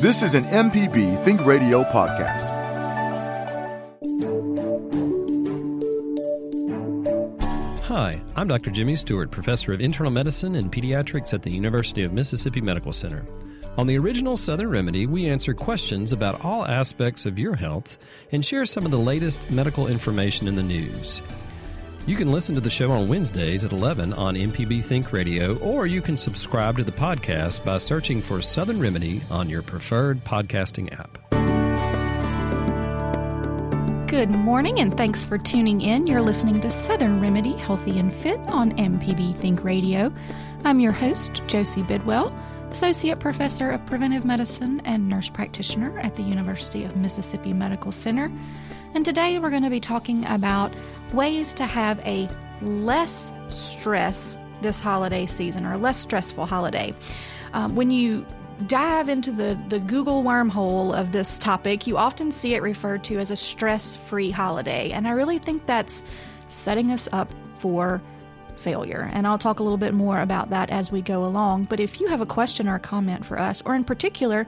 [0.00, 2.48] This is an MPB Think Radio podcast.
[7.82, 8.70] Hi, I'm Dr.
[8.70, 13.22] Jimmy Stewart, professor of internal medicine and pediatrics at the University of Mississippi Medical Center.
[13.76, 17.98] On the original Southern Remedy, we answer questions about all aspects of your health
[18.32, 21.20] and share some of the latest medical information in the news.
[22.10, 25.86] You can listen to the show on Wednesdays at 11 on MPB Think Radio, or
[25.86, 30.92] you can subscribe to the podcast by searching for Southern Remedy on your preferred podcasting
[30.92, 31.30] app.
[34.08, 36.08] Good morning, and thanks for tuning in.
[36.08, 40.12] You're listening to Southern Remedy Healthy and Fit on MPB Think Radio.
[40.64, 42.36] I'm your host, Josie Bidwell,
[42.72, 48.32] Associate Professor of Preventive Medicine and Nurse Practitioner at the University of Mississippi Medical Center.
[48.94, 50.72] And today we're going to be talking about
[51.12, 52.28] ways to have a
[52.62, 56.94] less stress this holiday season or a less stressful holiday.
[57.52, 58.26] Um, when you
[58.66, 63.18] dive into the, the Google wormhole of this topic, you often see it referred to
[63.18, 64.90] as a stress free holiday.
[64.90, 66.02] And I really think that's
[66.48, 68.02] setting us up for
[68.56, 69.10] failure.
[69.12, 71.64] And I'll talk a little bit more about that as we go along.
[71.64, 74.46] But if you have a question or a comment for us, or in particular,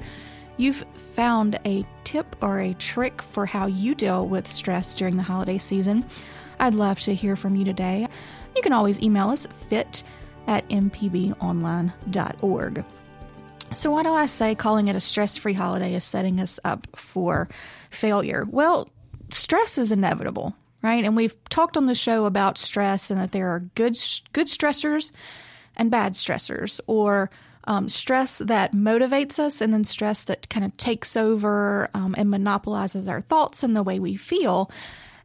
[0.58, 5.22] you've found a tip or a trick for how you deal with stress during the
[5.22, 6.04] holiday season,
[6.62, 8.06] I'd love to hear from you today.
[8.54, 10.04] You can always email us fit
[10.46, 11.34] at mpbonline.org.
[13.74, 16.86] So, why do I say calling it a stress free holiday is setting us up
[16.94, 17.48] for
[17.90, 18.46] failure?
[18.48, 18.88] Well,
[19.30, 21.02] stress is inevitable, right?
[21.04, 23.96] And we've talked on the show about stress and that there are good,
[24.32, 25.10] good stressors
[25.76, 27.28] and bad stressors, or
[27.64, 32.30] um, stress that motivates us and then stress that kind of takes over um, and
[32.30, 34.70] monopolizes our thoughts and the way we feel.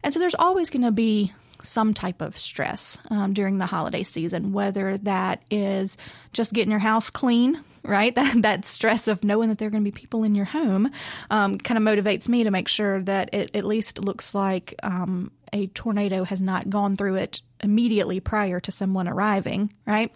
[0.04, 4.04] And so there's always going to be some type of stress um, during the holiday
[4.04, 5.98] season, whether that is
[6.34, 8.14] just getting your house clean, right?
[8.16, 10.92] That, that stress of knowing that there are going to be people in your home
[11.30, 15.32] um, kind of motivates me to make sure that it at least looks like um,
[15.54, 20.14] a tornado has not gone through it immediately prior to someone arriving, right?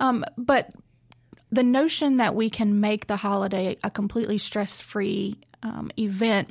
[0.00, 0.72] Um, but
[1.50, 6.50] the notion that we can make the holiday a completely stress free um, event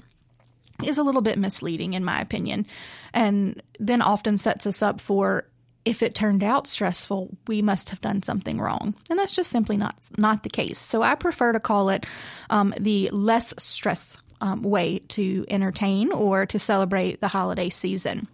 [0.84, 2.66] is a little bit misleading, in my opinion,
[3.14, 5.46] and then often sets us up for
[5.86, 9.78] if it turned out stressful, we must have done something wrong, and that's just simply
[9.78, 10.80] not not the case.
[10.80, 12.06] So I prefer to call it
[12.50, 18.28] um, the less stress um, way to entertain or to celebrate the holiday season.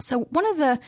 [0.00, 0.78] So one of the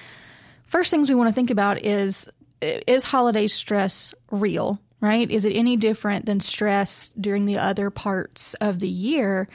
[0.66, 2.28] first things we want to think about is
[2.60, 4.78] is holiday stress real?
[5.00, 5.30] Right?
[5.30, 9.48] Is it any different than stress during the other parts of the year?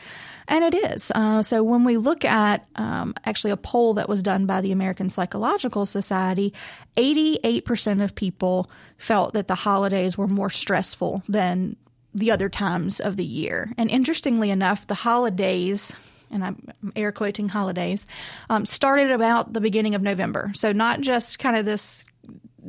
[0.47, 1.11] And it is.
[1.13, 4.71] Uh, so when we look at um, actually a poll that was done by the
[4.71, 6.53] American Psychological Society,
[6.97, 11.75] 88% of people felt that the holidays were more stressful than
[12.13, 13.73] the other times of the year.
[13.77, 15.93] And interestingly enough, the holidays,
[16.29, 18.05] and I'm air quoting holidays,
[18.49, 20.51] um, started about the beginning of November.
[20.53, 22.05] So not just kind of this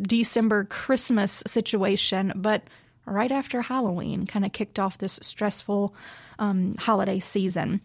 [0.00, 2.62] December Christmas situation, but
[3.06, 5.94] right after Halloween kind of kicked off this stressful
[6.38, 7.80] um, holiday season.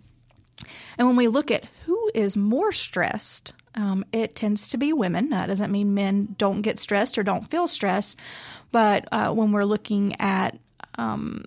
[0.97, 5.29] And when we look at who is more stressed, um, it tends to be women.
[5.29, 8.15] That doesn't mean men don't get stressed or don't feel stress,
[8.71, 10.59] but uh, when we're looking at
[10.95, 11.45] um,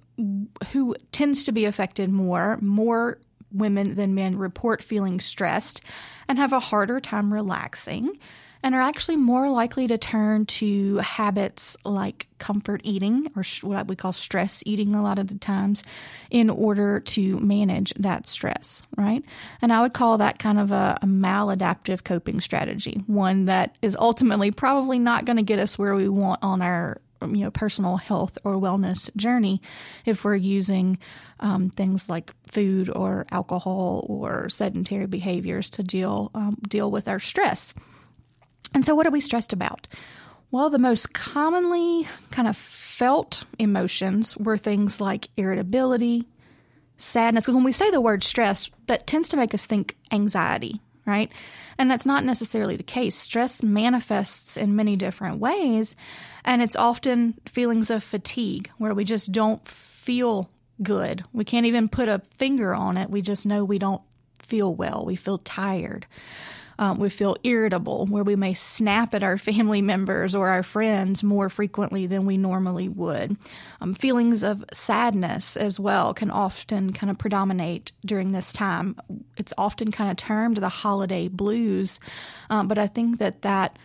[0.70, 3.18] who tends to be affected more, more
[3.52, 5.82] women than men report feeling stressed
[6.28, 8.18] and have a harder time relaxing
[8.62, 13.96] and are actually more likely to turn to habits like comfort eating or what we
[13.96, 15.84] call stress eating a lot of the times
[16.30, 19.24] in order to manage that stress, right?
[19.60, 23.96] And I would call that kind of a, a maladaptive coping strategy, one that is
[23.96, 27.96] ultimately probably not going to get us where we want on our you know personal
[27.96, 29.62] health or wellness journey
[30.04, 30.98] if we're using
[31.40, 37.18] um, things like food or alcohol or sedentary behaviors to deal um, deal with our
[37.18, 37.74] stress.
[38.74, 39.86] And so, what are we stressed about?
[40.50, 46.26] Well, the most commonly kind of felt emotions were things like irritability,
[46.98, 47.48] sadness.
[47.48, 51.32] When we say the word stress, that tends to make us think anxiety, right?
[51.78, 53.14] And that's not necessarily the case.
[53.14, 55.96] Stress manifests in many different ways,
[56.44, 60.50] and it's often feelings of fatigue where we just don't feel
[60.82, 61.24] good.
[61.32, 63.08] We can't even put a finger on it.
[63.08, 64.02] We just know we don't
[64.38, 65.04] feel well.
[65.04, 66.06] We feel tired.
[66.78, 71.22] Um, we feel irritable, where we may snap at our family members or our friends
[71.22, 73.36] more frequently than we normally would.
[73.80, 78.96] Um, feelings of sadness as well can often kind of predominate during this time.
[79.36, 82.00] It's often kind of termed the holiday blues,
[82.50, 83.78] um, but I think that that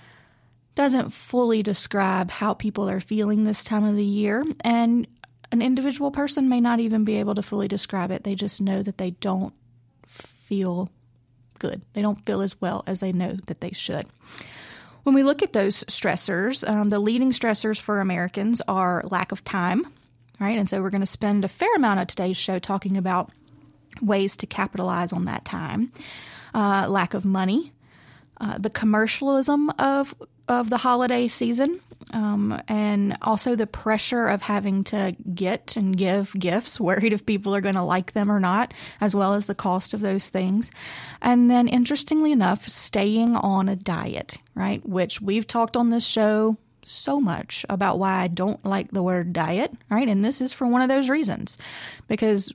[0.75, 4.45] doesn't fully describe how people are feeling this time of the year.
[4.61, 5.07] And
[5.51, 8.23] an individual person may not even be able to fully describe it.
[8.23, 9.53] They just know that they don't
[10.05, 10.91] feel
[11.59, 11.81] good.
[11.93, 14.05] They don't feel as well as they know that they should.
[15.03, 19.43] When we look at those stressors, um, the leading stressors for Americans are lack of
[19.43, 19.87] time,
[20.39, 20.57] right?
[20.57, 23.31] And so we're going to spend a fair amount of today's show talking about
[24.01, 25.91] ways to capitalize on that time.
[26.53, 27.71] Uh, lack of money,
[28.41, 30.13] uh, the commercialism of
[30.47, 36.33] of the holiday season, um, and also the pressure of having to get and give
[36.37, 39.55] gifts, worried if people are going to like them or not, as well as the
[39.55, 40.71] cost of those things.
[41.21, 44.87] And then, interestingly enough, staying on a diet, right?
[44.87, 49.33] Which we've talked on this show so much about why I don't like the word
[49.33, 50.07] diet, right?
[50.07, 51.57] And this is for one of those reasons.
[52.07, 52.53] Because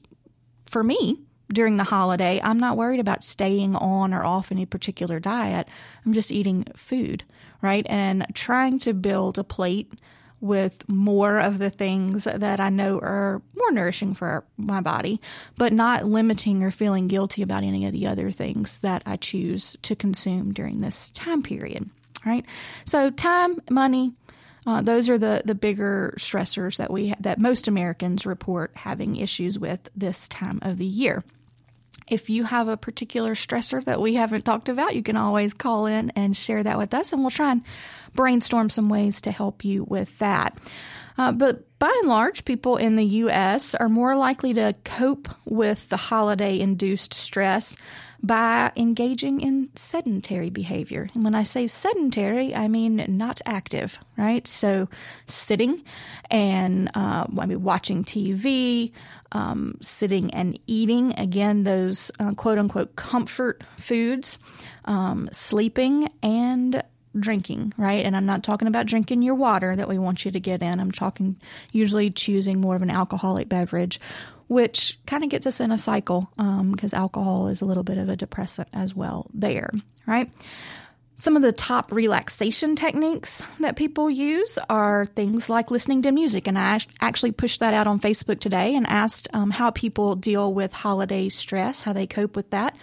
[0.67, 1.19] for me,
[1.53, 5.69] during the holiday, I'm not worried about staying on or off any particular diet.
[6.07, 7.25] I'm just eating food
[7.63, 7.87] right?
[7.89, 9.93] And trying to build a plate
[10.43, 15.21] with more of the things that I know are more nourishing for my body,
[15.57, 19.77] but not limiting or feeling guilty about any of the other things that I choose
[19.83, 21.89] to consume during this time period,
[22.27, 22.45] right?
[22.85, 24.15] So, time, money,
[24.67, 29.61] uh, those are the, the bigger stressors that we that most Americans report having issues
[29.61, 31.23] with this time of the year.
[32.09, 35.87] If you have a particular stressor that we haven't talked about, you can always call
[35.87, 37.63] in and share that with us, and we'll try and
[38.15, 40.57] brainstorm some ways to help you with that.
[41.19, 43.75] Uh, but by and large, people in the U.S.
[43.75, 47.77] are more likely to cope with the holiday induced stress
[48.23, 51.11] by engaging in sedentary behavior.
[51.15, 54.47] And when I say sedentary, I mean not active, right?
[54.47, 54.89] So
[55.27, 55.83] sitting
[56.31, 58.93] and uh, I mean watching TV,
[59.33, 61.19] um, sitting and eating.
[61.19, 64.39] Again, those uh, quote unquote comfort foods,
[64.85, 66.83] um, sleeping and
[67.19, 68.05] drinking, right?
[68.05, 70.81] And I'm not talking about drinking your water that we want you to get in.
[70.81, 71.37] I'm talking
[71.73, 74.01] usually choosing more of an alcoholic beverage
[74.53, 77.97] which kind of gets us in a cycle because um, alcohol is a little bit
[77.97, 79.71] of a depressant as well, there,
[80.07, 80.31] right?
[81.15, 86.47] Some of the top relaxation techniques that people use are things like listening to music.
[86.47, 90.53] And I actually pushed that out on Facebook today and asked um, how people deal
[90.53, 92.77] with holiday stress, how they cope with that.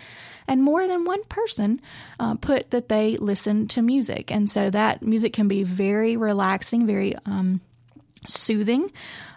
[0.49, 1.79] And more than one person
[2.19, 4.31] uh, put that they listen to music.
[4.31, 7.61] And so that music can be very relaxing, very um,
[8.27, 8.91] soothing.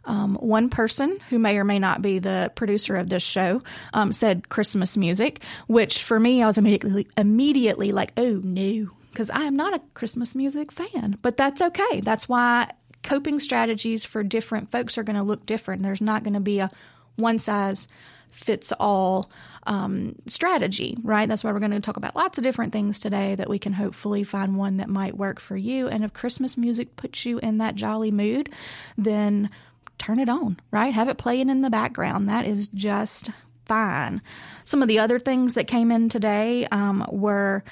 [0.05, 3.63] Um, one person who may or may not be the producer of this show
[3.93, 9.31] um, said Christmas music, which for me, I was immediately immediately like, oh no, because
[9.31, 11.19] I am not a Christmas music fan.
[11.23, 12.01] But that's okay.
[12.01, 12.73] That's why
[13.03, 15.83] coping strategies for different folks are going to look different.
[15.83, 16.71] There's not going to be a
[17.17, 17.87] one size
[18.31, 19.31] fits all
[19.67, 21.29] um, strategy, right?
[21.29, 23.73] That's why we're going to talk about lots of different things today that we can
[23.73, 25.89] hopefully find one that might work for you.
[25.89, 28.51] And if Christmas music puts you in that jolly mood,
[28.99, 29.51] then
[29.99, 30.93] turn it on, right?
[30.95, 32.29] Have it playing in the background.
[32.29, 33.31] That is just
[33.67, 34.21] fine.
[34.65, 37.65] Some of the other things that came in today um, were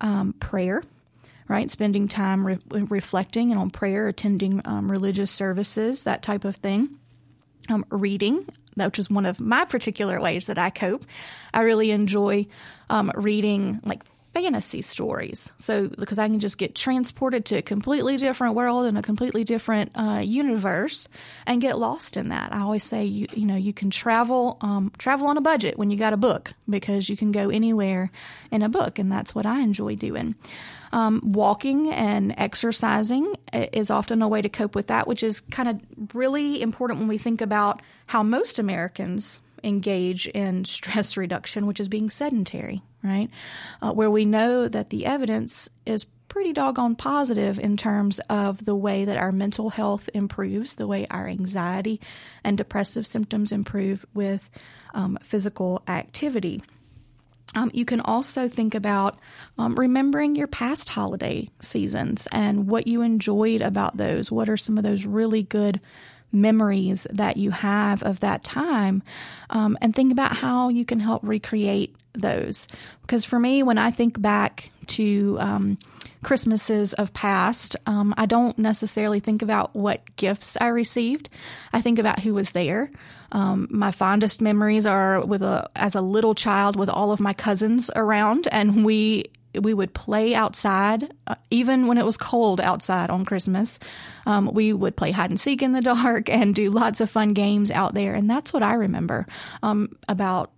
[0.00, 0.82] um, prayer
[1.48, 1.70] right?
[1.70, 6.98] Spending time re- reflecting and on prayer, attending um, religious services, that type of thing.
[7.70, 8.46] Um, reading,
[8.86, 11.04] which is one of my particular ways that I cope.
[11.52, 12.46] I really enjoy
[12.90, 14.02] um, reading like
[14.34, 15.52] fantasy stories.
[15.58, 19.44] So, because I can just get transported to a completely different world and a completely
[19.44, 21.08] different uh, universe
[21.46, 22.52] and get lost in that.
[22.54, 25.90] I always say, you, you know, you can travel, um, travel on a budget when
[25.90, 28.10] you got a book because you can go anywhere
[28.50, 28.98] in a book.
[28.98, 30.34] And that's what I enjoy doing.
[30.92, 35.68] Um, walking and exercising is often a way to cope with that, which is kind
[35.68, 41.80] of really important when we think about how most Americans engage in stress reduction, which
[41.80, 43.28] is being sedentary, right?
[43.80, 48.74] Uh, where we know that the evidence is pretty doggone positive in terms of the
[48.74, 52.00] way that our mental health improves, the way our anxiety
[52.44, 54.50] and depressive symptoms improve with
[54.94, 56.62] um, physical activity.
[57.54, 59.18] Um, you can also think about
[59.56, 64.30] um, remembering your past holiday seasons and what you enjoyed about those.
[64.30, 65.80] What are some of those really good
[66.32, 69.02] memories that you have of that time
[69.50, 72.68] um, and think about how you can help recreate those.
[73.02, 75.78] Because for me, when I think back to um,
[76.22, 81.30] Christmases of past, um, I don't necessarily think about what gifts I received.
[81.72, 82.90] I think about who was there.
[83.30, 87.34] Um, my fondest memories are with a as a little child with all of my
[87.34, 89.24] cousins around, and we
[89.62, 93.78] we would play outside, uh, even when it was cold outside on Christmas.
[94.26, 97.32] Um, we would play hide and seek in the dark and do lots of fun
[97.32, 99.26] games out there, and that's what I remember
[99.62, 100.52] um, about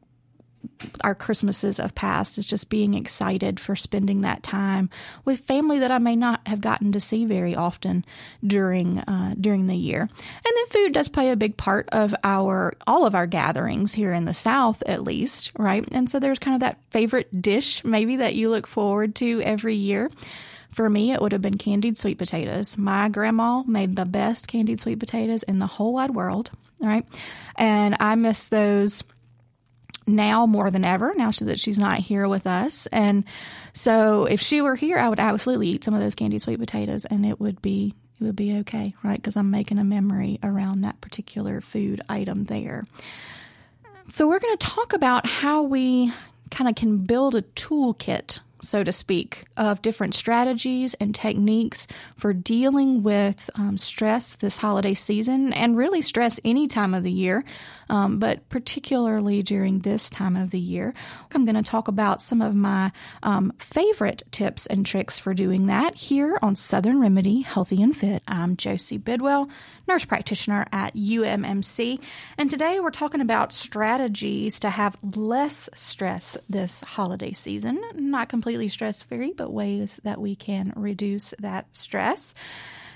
[1.02, 4.90] our Christmases of past is just being excited for spending that time
[5.24, 8.04] with family that I may not have gotten to see very often
[8.44, 10.02] during uh, during the year.
[10.02, 10.10] And
[10.44, 14.24] then food does play a big part of our all of our gatherings here in
[14.24, 15.86] the South, at least, right?
[15.92, 19.74] And so there's kind of that favorite dish maybe that you look forward to every
[19.74, 20.10] year.
[20.72, 22.78] For me, it would have been candied sweet potatoes.
[22.78, 27.04] My grandma made the best candied sweet potatoes in the whole wide world, right?
[27.56, 29.02] And I miss those
[30.06, 32.86] now more than ever, now that she's not here with us.
[32.88, 33.24] And
[33.72, 37.04] so if she were here, I would absolutely eat some of those candied sweet potatoes
[37.04, 39.16] and it would be it would be okay, right?
[39.16, 42.86] Because I'm making a memory around that particular food item there.
[44.08, 46.12] So we're going to talk about how we
[46.50, 51.86] kind of can build a toolkit so to speak, of different strategies and techniques
[52.16, 57.12] for dealing with um, stress this holiday season and really stress any time of the
[57.12, 57.44] year
[57.90, 60.94] um, but particularly during this time of the year.
[61.34, 65.66] I'm going to talk about some of my um, favorite tips and tricks for doing
[65.66, 68.22] that here on Southern Remedy Healthy and Fit.
[68.28, 69.50] I'm Josie Bidwell,
[69.88, 72.00] nurse practitioner at UMMC,
[72.38, 77.82] and today we're talking about strategies to have less stress this holiday season.
[77.94, 82.34] Not completely stress free, but ways that we can reduce that stress.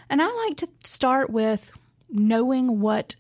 [0.09, 1.73] And I like to start with
[2.11, 3.17] knowing what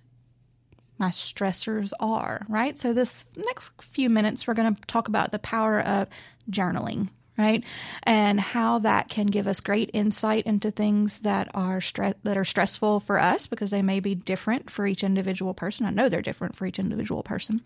[0.98, 2.78] my stressors are, right?
[2.78, 6.08] So, this next few minutes, we're going to talk about the power of
[6.50, 7.64] journaling, right?
[8.04, 12.44] And how that can give us great insight into things that are stre- that are
[12.44, 15.86] stressful for us because they may be different for each individual person.
[15.86, 17.60] I know they're different for each individual person.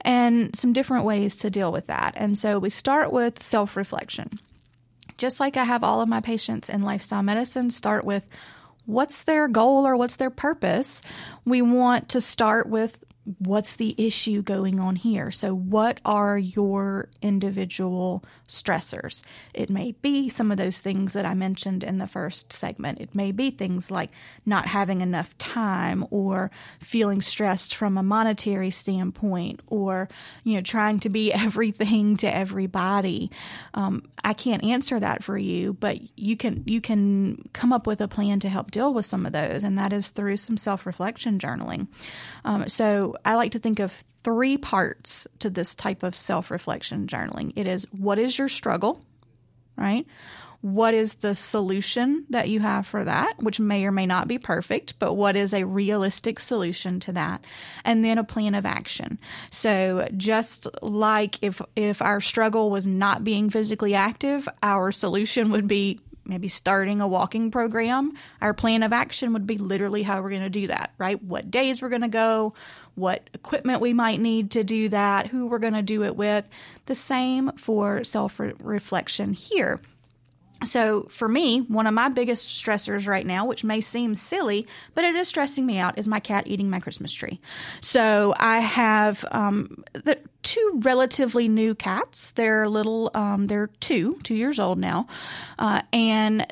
[0.00, 2.14] And some different ways to deal with that.
[2.16, 4.40] And so we start with self-reflection.
[5.16, 8.24] Just like I have all of my patients in lifestyle medicine start with
[8.86, 11.00] what's their goal or what's their purpose,
[11.44, 12.98] we want to start with
[13.38, 15.30] what's the issue going on here?
[15.30, 19.22] So, what are your individual stressors?
[19.52, 23.00] It may be some of those things that I mentioned in the first segment.
[23.00, 24.10] It may be things like
[24.46, 30.08] not having enough time or feeling stressed from a monetary standpoint or,
[30.42, 33.30] you know, trying to be everything to everybody.
[33.74, 38.00] Um, I can't answer that for you, but you can you can come up with
[38.00, 40.86] a plan to help deal with some of those, and that is through some self
[40.86, 41.88] reflection journaling.
[42.44, 47.06] Um, so I like to think of three parts to this type of self reflection
[47.06, 49.04] journaling it is what is your struggle,
[49.76, 50.06] right?
[50.60, 54.38] What is the solution that you have for that, which may or may not be
[54.38, 57.44] perfect, but what is a realistic solution to that?
[57.84, 59.18] And then a plan of action.
[59.50, 65.68] So just like if if our struggle was not being physically active, our solution would
[65.68, 68.14] be maybe starting a walking program.
[68.40, 71.22] Our plan of action would be literally how we're going to do that, right?
[71.22, 72.54] What days we're going to go,
[72.94, 76.48] what equipment we might need to do that, who we're going to do it with.
[76.86, 79.80] The same for self reflection here.
[80.62, 85.04] So, for me, one of my biggest stressors right now, which may seem silly, but
[85.04, 87.40] it is stressing me out, is my cat eating my Christmas tree.
[87.80, 92.30] So, I have um, the two relatively new cats.
[92.32, 95.06] They're little, um, they're two, two years old now.
[95.58, 96.46] Uh, and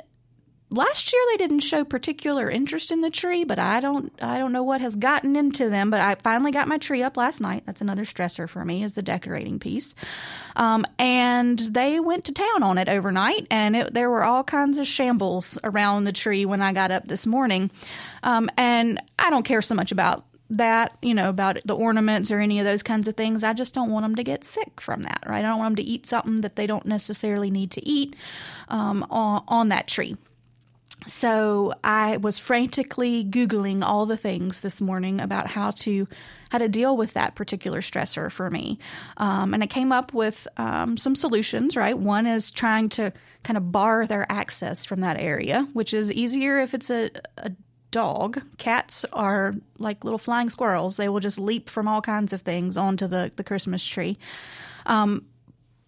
[0.72, 4.52] last year they didn't show particular interest in the tree, but I don't I don't
[4.52, 5.90] know what has gotten into them.
[5.90, 7.64] But I finally got my tree up last night.
[7.66, 9.94] That's another stressor for me is the decorating piece.
[10.56, 14.78] Um, and they went to town on it overnight, and it, there were all kinds
[14.78, 17.70] of shambles around the tree when I got up this morning.
[18.22, 22.38] Um, and I don't care so much about that, you know, about the ornaments or
[22.38, 23.42] any of those kinds of things.
[23.42, 25.38] I just don't want them to get sick from that, right?
[25.38, 28.14] I don't want them to eat something that they don't necessarily need to eat
[28.68, 30.16] um, on, on that tree.
[31.06, 36.06] So I was frantically Googling all the things this morning about how to
[36.50, 38.78] how to deal with that particular stressor for me.
[39.16, 41.98] Um, and I came up with um, some solutions, right?
[41.98, 46.60] One is trying to kind of bar their access from that area, which is easier
[46.60, 47.52] if it's a, a
[47.90, 48.42] dog.
[48.58, 50.96] Cats are like little flying squirrels.
[50.98, 54.18] They will just leap from all kinds of things onto the, the Christmas tree.
[54.84, 55.24] Um,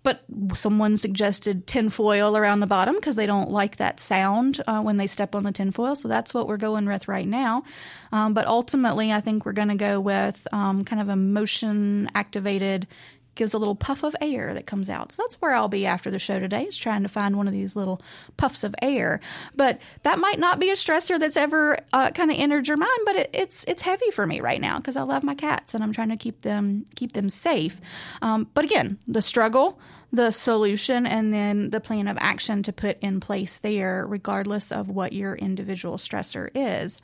[0.04, 4.98] but someone suggested tinfoil around the bottom because they don't like that sound uh, when
[4.98, 5.96] they step on the tinfoil.
[5.96, 7.64] So that's what we're going with right now.
[8.12, 12.10] Um, but ultimately, I think we're going to go with um, kind of a motion
[12.14, 12.86] activated
[13.34, 15.12] gives a little puff of air that comes out.
[15.12, 17.52] So that's where I'll be after the show today, is trying to find one of
[17.52, 18.00] these little
[18.36, 19.20] puffs of air.
[19.56, 23.00] But that might not be a stressor that's ever uh, kind of entered your mind,
[23.04, 25.82] but it, it's it's heavy for me right now because I love my cats and
[25.82, 27.80] I'm trying to keep them keep them safe.
[28.22, 29.78] Um, but again, the struggle.
[30.14, 34.88] The solution and then the plan of action to put in place there, regardless of
[34.88, 37.00] what your individual stressor is.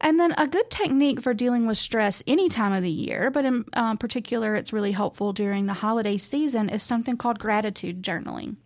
[0.00, 3.44] And then a good technique for dealing with stress any time of the year, but
[3.44, 8.56] in uh, particular, it's really helpful during the holiday season, is something called gratitude journaling.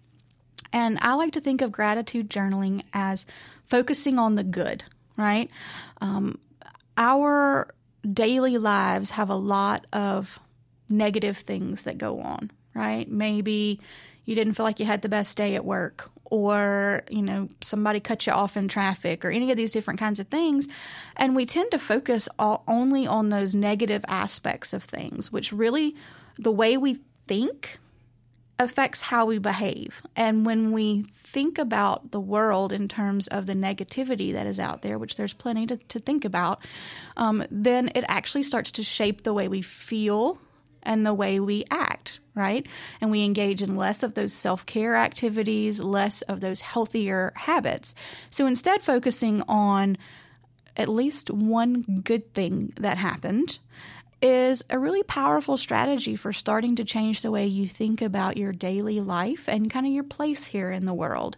[0.72, 3.26] And I like to think of gratitude journaling as
[3.66, 4.84] focusing on the good,
[5.16, 5.50] right?
[6.00, 6.38] Um,
[6.96, 7.74] our
[8.08, 10.38] daily lives have a lot of
[10.88, 13.10] negative things that go on, right?
[13.10, 13.80] Maybe
[14.24, 18.00] you didn't feel like you had the best day at work, or you know somebody
[18.00, 20.66] cut you off in traffic or any of these different kinds of things
[21.18, 25.94] and we tend to focus all, only on those negative aspects of things which really
[26.38, 26.98] the way we
[27.28, 27.78] think
[28.58, 33.54] affects how we behave and when we think about the world in terms of the
[33.54, 36.64] negativity that is out there which there's plenty to, to think about
[37.18, 40.38] um, then it actually starts to shape the way we feel
[40.82, 42.66] and the way we act, right?
[43.00, 47.94] And we engage in less of those self care activities, less of those healthier habits.
[48.30, 49.98] So instead, focusing on
[50.76, 53.58] at least one good thing that happened
[54.22, 58.52] is a really powerful strategy for starting to change the way you think about your
[58.52, 61.36] daily life and kind of your place here in the world.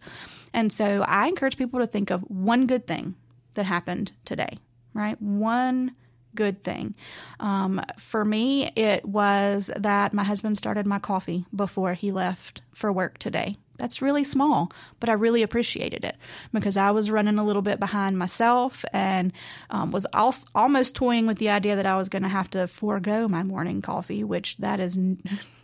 [0.52, 3.14] And so I encourage people to think of one good thing
[3.54, 4.58] that happened today,
[4.92, 5.20] right?
[5.20, 5.92] One
[6.34, 6.94] good thing.
[7.40, 12.92] Um, for me, it was that my husband started my coffee before he left for
[12.92, 13.56] work today.
[13.76, 16.16] That's really small, but I really appreciated it
[16.52, 19.32] because I was running a little bit behind myself and
[19.70, 22.68] um, was also almost toying with the idea that I was going to have to
[22.68, 25.20] forego my morning coffee, which that is n-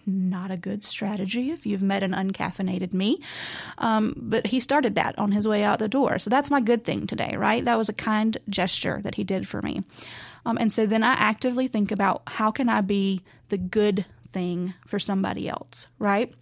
[0.06, 3.22] not a good strategy if you've met an uncaffeinated me.
[3.78, 6.18] Um, but he started that on his way out the door.
[6.18, 7.64] So that's my good thing today, right?
[7.64, 9.84] That was a kind gesture that he did for me.
[10.44, 14.74] Um, and so then I actively think about how can I be the good thing
[14.86, 16.34] for somebody else, right?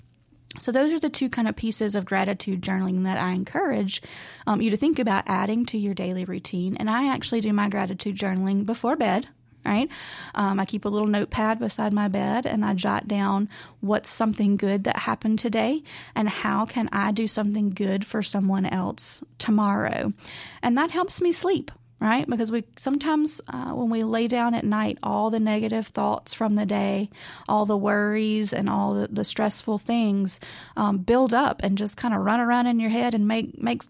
[0.58, 4.02] So, those are the two kind of pieces of gratitude journaling that I encourage
[4.46, 6.76] um, you to think about adding to your daily routine.
[6.76, 9.28] And I actually do my gratitude journaling before bed.
[9.64, 9.90] Right?
[10.34, 14.56] Um, I keep a little notepad beside my bed and I jot down what's something
[14.56, 15.82] good that happened today
[16.14, 20.14] and how can I do something good for someone else tomorrow.
[20.62, 22.28] And that helps me sleep right?
[22.28, 26.54] Because we sometimes, uh, when we lay down at night, all the negative thoughts from
[26.54, 27.10] the day,
[27.48, 30.40] all the worries, and all the, the stressful things
[30.76, 33.88] um, build up and just kind of run around in your head and make makes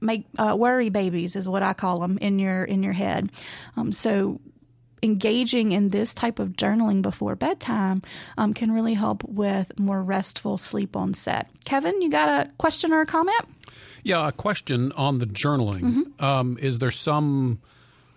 [0.00, 3.30] make uh, worry babies is what I call them in your in your head.
[3.76, 4.40] Um, so
[5.02, 8.00] engaging in this type of journaling before bedtime
[8.38, 11.48] um, can really help with more restful sleep on set.
[11.64, 13.44] Kevin, you got a question or a comment?
[14.02, 15.82] Yeah, a question on the journaling.
[15.82, 16.24] Mm-hmm.
[16.24, 17.60] Um, is there some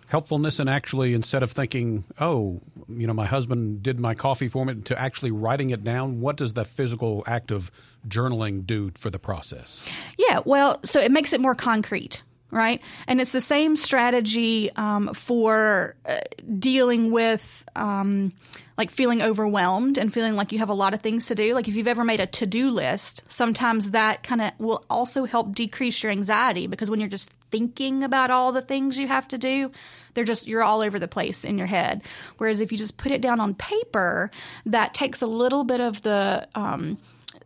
[0.08, 4.64] helpfulness in actually, instead of thinking, oh, you know, my husband did my coffee for
[4.64, 6.20] me, to actually writing it down?
[6.20, 7.70] What does the physical act of
[8.08, 9.80] journaling do for the process?
[10.18, 12.80] Yeah, well, so it makes it more concrete right?
[13.06, 16.18] And it's the same strategy um, for uh,
[16.58, 18.32] dealing with um,
[18.76, 21.54] like feeling overwhelmed and feeling like you have a lot of things to do.
[21.54, 25.24] Like if you've ever made a to do list, sometimes that kind of will also
[25.24, 29.26] help decrease your anxiety because when you're just thinking about all the things you have
[29.28, 29.70] to do,
[30.14, 32.02] they're just, you're all over the place in your head.
[32.38, 34.30] Whereas if you just put it down on paper,
[34.66, 36.98] that takes a little bit of the, um,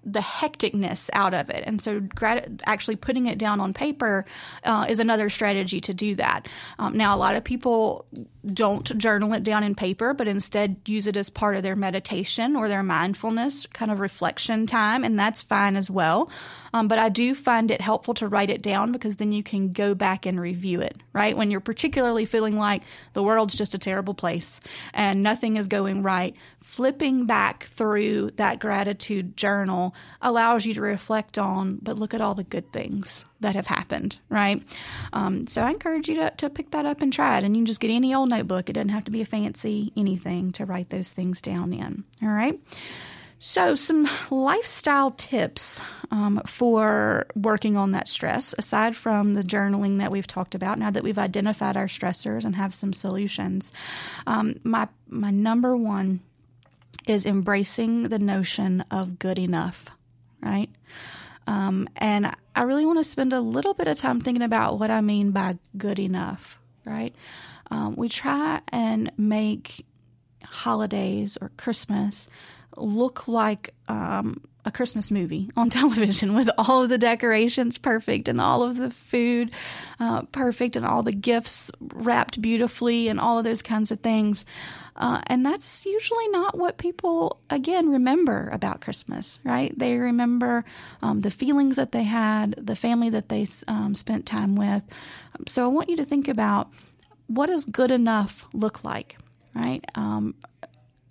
[0.05, 1.63] the hecticness out of it.
[1.67, 2.01] And so,
[2.67, 4.25] actually putting it down on paper
[4.65, 6.49] uh, is another strategy to do that.
[6.79, 8.07] Um, now, a lot of people
[8.45, 12.57] don't journal it down in paper, but instead use it as part of their meditation
[12.57, 16.31] or their mindfulness kind of reflection time, and that's fine as well.
[16.73, 19.73] Um, but I do find it helpful to write it down because then you can
[19.73, 21.37] go back and review it, right?
[21.37, 24.61] When you're particularly feeling like the world's just a terrible place
[24.95, 31.39] and nothing is going right, flipping back through that gratitude journal allows you to reflect
[31.39, 34.63] on, but look at all the good things that have happened, right?
[35.13, 37.45] Um, so I encourage you to, to pick that up and try it.
[37.45, 38.69] And you can just get any old notebook.
[38.69, 42.05] It doesn't have to be a fancy anything to write those things down in.
[42.23, 42.59] All right.
[43.43, 50.11] So, some lifestyle tips um, for working on that stress, aside from the journaling that
[50.11, 50.79] we've talked about.
[50.79, 53.73] Now that we've identified our stressors and have some solutions,
[54.27, 56.21] um, my my number one
[57.09, 59.89] is embracing the notion of good enough,
[60.43, 60.69] right?
[61.47, 64.91] Um, and I really want to spend a little bit of time thinking about what
[64.91, 67.15] I mean by good enough, right?
[67.71, 69.85] Um, we try and make
[70.45, 72.29] holidays or Christmas
[72.77, 78.41] look like um, a Christmas movie on television with all of the decorations perfect and
[78.41, 79.51] all of the food
[79.99, 84.45] uh, perfect and all the gifts wrapped beautifully and all of those kinds of things.
[84.97, 89.77] Uh, and that's usually not what people, again, remember about Christmas, right?
[89.79, 90.65] They remember
[91.01, 94.85] um, the feelings that they had, the family that they um, spent time with.
[95.47, 96.71] So I want you to think about
[97.29, 99.17] what does good enough look like,
[99.55, 99.83] right?
[99.95, 100.35] Um,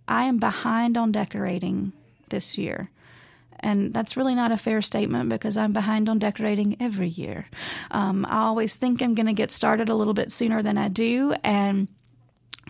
[0.08, 1.94] I am behind on decorating
[2.30, 2.90] this year.
[3.62, 7.46] And that's really not a fair statement because I'm behind on decorating every year.
[7.92, 10.88] Um, I always think I'm going to get started a little bit sooner than I
[10.88, 11.34] do.
[11.44, 11.88] And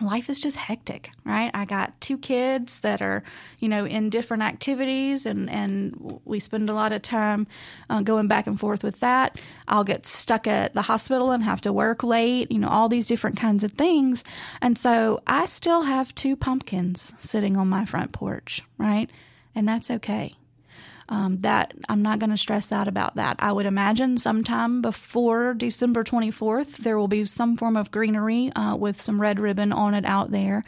[0.00, 1.50] life is just hectic, right?
[1.54, 3.22] I got two kids that are,
[3.58, 7.46] you know, in different activities, and and we spend a lot of time
[7.88, 9.38] uh, going back and forth with that.
[9.68, 13.06] I'll get stuck at the hospital and have to work late, you know, all these
[13.06, 14.24] different kinds of things,
[14.60, 19.10] and so I still have two pumpkins sitting on my front porch, right?
[19.54, 20.36] And that's okay
[21.10, 23.36] um, that I'm not going to stress out about that.
[23.40, 28.76] I would imagine sometime before December 24th, there will be some form of greenery uh,
[28.76, 30.62] with some red ribbon on it out there,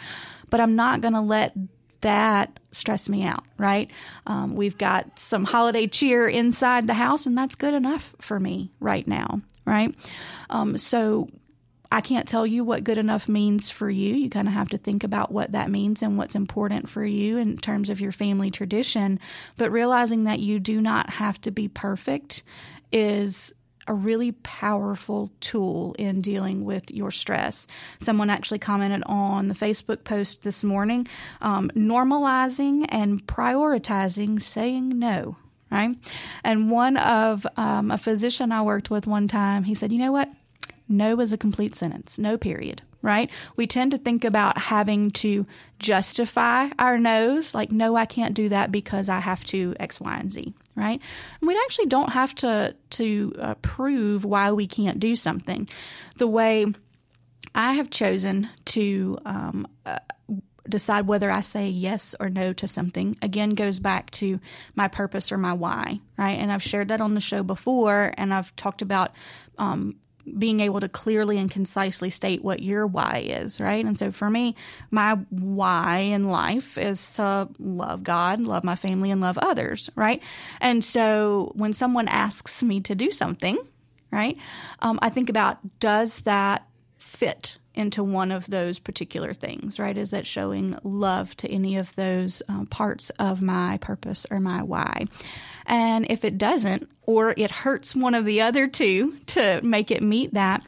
[0.50, 1.56] but I'm not going to let
[2.00, 3.90] that stress me out, right?
[4.26, 8.72] Um, we've got some holiday cheer inside the house, and that's good enough for me
[8.80, 9.94] right now, right?
[10.50, 11.28] Um, so
[11.92, 14.14] I can't tell you what good enough means for you.
[14.14, 17.36] You kind of have to think about what that means and what's important for you
[17.36, 19.20] in terms of your family tradition.
[19.58, 22.44] But realizing that you do not have to be perfect
[22.92, 23.52] is
[23.86, 27.66] a really powerful tool in dealing with your stress.
[27.98, 31.06] Someone actually commented on the Facebook post this morning
[31.42, 35.36] um, normalizing and prioritizing saying no.
[35.70, 35.96] Right.
[36.44, 40.12] And one of um, a physician I worked with one time, he said, You know
[40.12, 40.28] what?
[40.92, 43.30] No is a complete sentence, no period, right?
[43.56, 45.46] We tend to think about having to
[45.78, 50.16] justify our no's, like, no, I can't do that because I have to X, Y,
[50.16, 51.00] and Z, right?
[51.40, 55.68] And we actually don't have to, to uh, prove why we can't do something.
[56.16, 56.66] The way
[57.54, 59.98] I have chosen to um, uh,
[60.68, 64.40] decide whether I say yes or no to something again goes back to
[64.74, 66.38] my purpose or my why, right?
[66.38, 69.10] And I've shared that on the show before, and I've talked about
[69.58, 69.96] um,
[70.38, 73.84] being able to clearly and concisely state what your why is, right?
[73.84, 74.54] And so for me,
[74.90, 80.22] my why in life is to love God, love my family, and love others, right?
[80.60, 83.58] And so when someone asks me to do something,
[84.10, 84.36] right,
[84.80, 86.66] um, I think about does that
[86.98, 89.96] fit into one of those particular things, right?
[89.96, 94.62] Is that showing love to any of those uh, parts of my purpose or my
[94.62, 95.06] why?
[95.66, 100.02] And if it doesn't, or it hurts one of the other two to make it
[100.02, 100.62] meet that,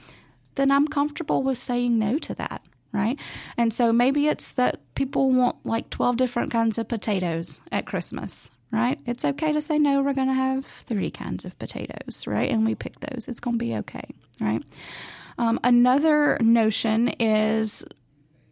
[0.54, 2.62] then I'm comfortable with saying no to that,
[2.92, 3.18] right?
[3.56, 8.50] And so maybe it's that people want like 12 different kinds of potatoes at Christmas,
[8.70, 8.98] right?
[9.06, 12.50] It's okay to say no, we're going to have three kinds of potatoes, right?
[12.50, 13.28] And we pick those.
[13.28, 14.08] It's going to be okay,
[14.40, 14.62] right?
[15.38, 17.84] Um, another notion is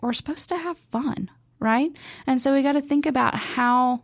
[0.01, 1.91] we're supposed to have fun, right?
[2.27, 4.03] And so we got to think about how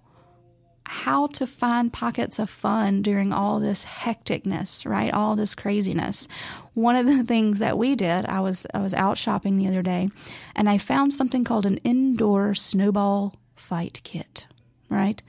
[0.91, 5.13] how to find pockets of fun during all this hecticness, right?
[5.13, 6.27] All this craziness.
[6.73, 9.83] One of the things that we did, I was I was out shopping the other
[9.83, 10.09] day
[10.57, 14.47] and I found something called an indoor snowball fight kit,
[14.89, 15.21] right?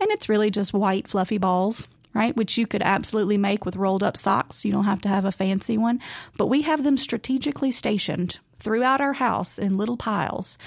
[0.00, 2.36] And it's really just white fluffy balls right?
[2.36, 4.64] Which you could absolutely make with rolled up socks.
[4.64, 6.00] You don't have to have a fancy one.
[6.36, 10.58] But we have them strategically stationed throughout our house in little piles.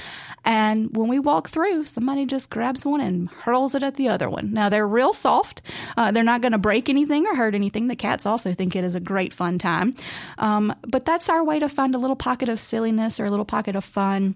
[0.46, 4.30] And when we walk through, somebody just grabs one and hurls it at the other
[4.30, 4.54] one.
[4.54, 5.62] Now, they're real soft.
[5.98, 7.90] Uh, they're not going to break anything or hurt anything.
[7.90, 9.94] The cats also think it is a great fun time.
[10.38, 13.44] Um, but that's our way to find a little pocket of silliness or a little
[13.44, 14.36] pocket of fun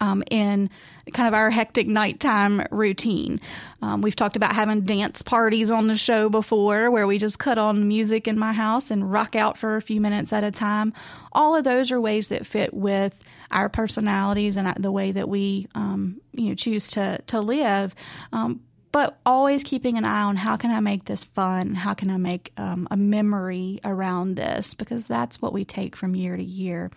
[0.00, 0.70] um, in
[1.12, 3.40] kind of our hectic nighttime routine.
[3.82, 7.58] Um, we've talked about having dance parties on the show before where we just cut
[7.58, 10.92] on music in my house and rock out for a few minutes at a time.
[11.32, 13.18] All of those are ways that fit with
[13.50, 17.94] our personalities and the way that we um, you know choose to to live.
[18.32, 21.74] Um, but always keeping an eye on how can I make this fun?
[21.74, 24.74] How can I make um, a memory around this?
[24.74, 26.90] Because that's what we take from year to year.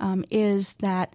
[0.00, 1.12] Um, is that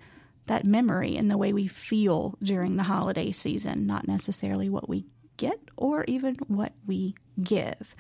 [0.50, 5.06] that memory and the way we feel during the holiday season, not necessarily what we
[5.38, 7.96] get or even what we give.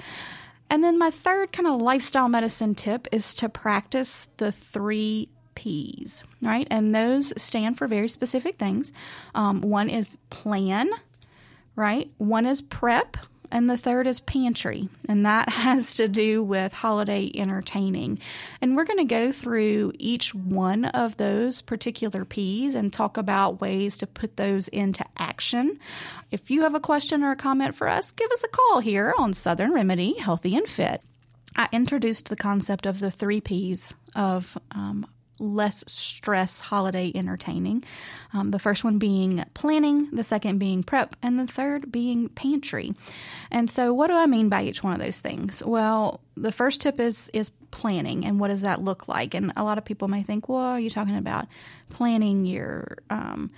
[0.69, 6.23] And then my third kind of lifestyle medicine tip is to practice the three P's,
[6.41, 6.67] right?
[6.69, 8.93] And those stand for very specific things.
[9.35, 10.89] Um, one is plan,
[11.75, 12.11] right?
[12.17, 13.17] One is prep,
[13.51, 18.19] and the third is pantry, and that has to do with holiday entertaining.
[18.61, 23.61] And we're going to go through each one of those particular P's and talk about
[23.61, 25.79] ways to put those into action.
[26.31, 29.13] If you have a question or a comment for us, give us a call here
[29.17, 31.01] on Southern Remedy Healthy and Fit.
[31.55, 35.05] I introduced the concept of the three P's of um,
[35.39, 37.83] less stress holiday entertaining.
[38.33, 42.93] Um, the first one being planning, the second being prep, and the third being pantry.
[43.51, 45.63] And so, what do I mean by each one of those things?
[45.63, 49.33] Well, the first tip is is planning, and what does that look like?
[49.33, 51.47] And a lot of people may think, well, are you talking about
[51.89, 53.51] planning your um,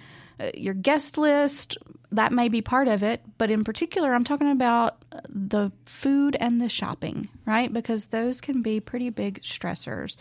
[0.55, 1.77] your guest list?
[2.13, 6.59] That may be part of it, but in particular, I'm talking about the food and
[6.59, 7.71] the shopping, right?
[7.71, 10.17] Because those can be pretty big stressors.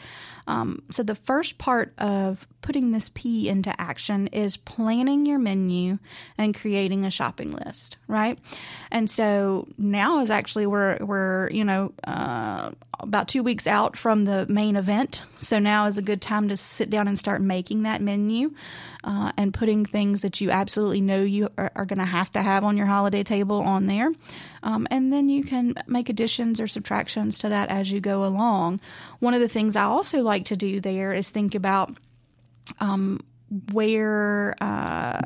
[0.46, 5.98] Um, so, the first part of putting this P into action is planning your menu
[6.38, 8.38] and creating a shopping list, right?
[8.90, 12.70] And so now is actually we're we're you know uh,
[13.02, 16.56] about two weeks out from the main event, so now is a good time to
[16.56, 18.52] sit down and start making that menu
[19.04, 22.42] uh, and putting things that you absolutely know you are, are going to have to
[22.42, 24.12] have on your holiday table on there.
[24.62, 28.80] Um, and then you can make additions or subtractions to that as you go along.
[29.18, 31.96] One of the things I also like to do there is think about
[32.78, 33.20] um,
[33.72, 35.20] where uh,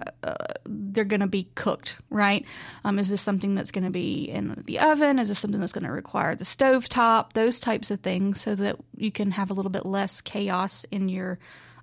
[0.65, 2.45] they're going to be cooked, right?
[2.85, 5.19] Um, is this something that's going to be in the oven?
[5.19, 7.35] Is this something that's going to require the stove top?
[7.35, 11.09] Those types of things, so that you can have a little bit less chaos in
[11.09, 11.39] your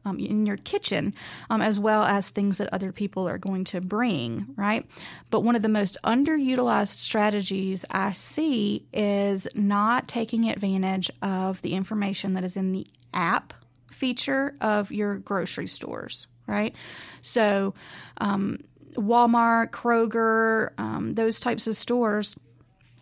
[0.06, 1.13] um, in your kitchen,
[1.49, 4.86] um, as well as things that other people are going to bring, right?
[5.30, 11.73] But one of the most underutilized strategies I see is not taking advantage of the
[11.73, 13.54] information that is in the app
[13.91, 16.75] feature of your grocery stores, right?
[17.21, 17.73] So,
[18.19, 18.60] um,
[18.95, 22.36] Walmart, Kroger, um, those types of stores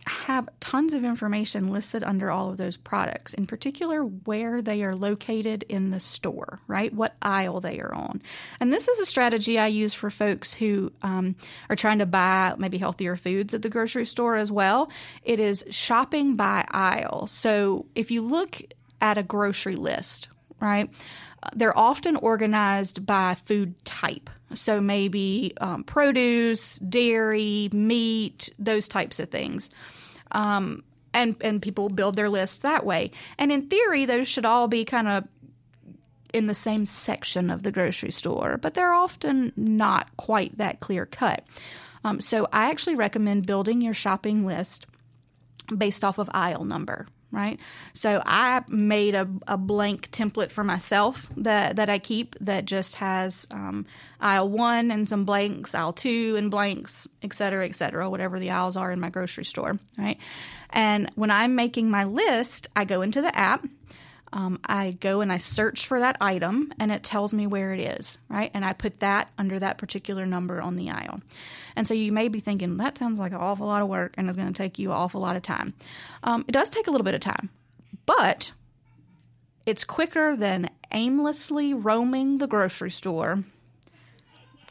[0.09, 4.95] have tons of information listed under all of those products, in particular where they are
[4.95, 6.93] located in the store, right?
[6.93, 8.21] What aisle they are on.
[8.59, 11.35] And this is a strategy I use for folks who um,
[11.69, 14.89] are trying to buy maybe healthier foods at the grocery store as well.
[15.23, 17.27] It is shopping by aisle.
[17.27, 18.61] So if you look
[19.01, 20.89] at a grocery list, right?
[21.55, 24.29] They're often organized by food type.
[24.53, 29.69] So maybe um, produce, dairy, meat, those types of things.
[30.31, 33.11] Um, and and people build their lists that way.
[33.37, 35.27] And in theory, those should all be kind of
[36.33, 41.05] in the same section of the grocery store, but they're often not quite that clear
[41.05, 41.43] cut.
[42.03, 44.85] Um, so I actually recommend building your shopping list
[45.75, 47.59] based off of aisle number right?
[47.93, 52.95] So I made a, a blank template for myself that, that I keep that just
[52.95, 53.85] has um,
[54.19, 58.49] aisle one and some blanks, aisle two and blanks, et cetera, et cetera, whatever the
[58.49, 60.17] aisles are in my grocery store, right?
[60.71, 63.65] And when I'm making my list, I go into the app
[64.33, 67.79] um, I go and I search for that item and it tells me where it
[67.79, 68.51] is, right?
[68.53, 71.21] And I put that under that particular number on the aisle.
[71.75, 74.27] And so you may be thinking, that sounds like an awful lot of work and
[74.27, 75.73] it's going to take you an awful lot of time.
[76.23, 77.49] Um, it does take a little bit of time,
[78.05, 78.51] but
[79.65, 83.43] it's quicker than aimlessly roaming the grocery store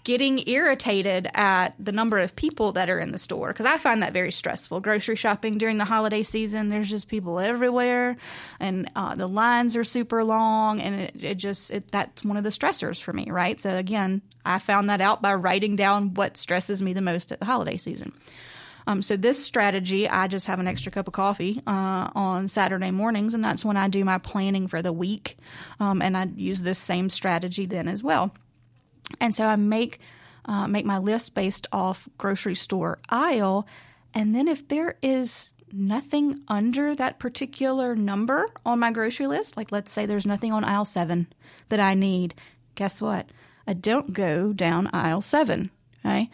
[0.08, 4.02] getting irritated at the number of people that are in the store because I find
[4.02, 4.80] that very stressful.
[4.80, 8.16] Grocery shopping during the holiday season, there's just people everywhere,
[8.58, 12.44] and uh, the lines are super long, and it, it just it, that's one of
[12.44, 13.60] the stressors for me, right?
[13.60, 17.38] So again, I found that out by writing down what stresses me the most at
[17.38, 18.14] the holiday season.
[18.86, 22.92] Um, so this strategy, I just have an extra cup of coffee uh, on Saturday
[22.92, 25.36] mornings, and that's when I do my planning for the week.
[25.80, 28.32] Um, and I use this same strategy then as well.
[29.20, 30.00] And so I make
[30.44, 33.66] uh, make my list based off grocery store aisle,
[34.14, 39.70] and then if there is nothing under that particular number on my grocery list, like
[39.70, 41.26] let's say there's nothing on aisle seven
[41.68, 42.34] that I need,
[42.74, 43.28] guess what?
[43.66, 45.70] I don't go down aisle seven.
[46.04, 46.30] Okay.